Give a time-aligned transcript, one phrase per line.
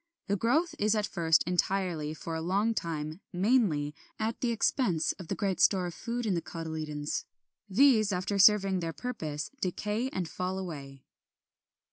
[0.25, 5.27] The growth is at first entirely, for a long time mainly, at the expense of
[5.27, 7.25] the great store of food in the cotyledons.
[7.69, 11.03] These, after serving their purpose, decay and fall away.